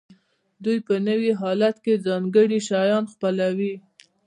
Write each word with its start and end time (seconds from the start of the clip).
دوی 0.63 0.77
په 0.87 0.95
نوي 1.07 1.31
حالت 1.41 1.75
کې 1.83 2.03
ځانګړي 2.07 2.59
شیان 2.67 3.03
خپلوي. 3.13 3.73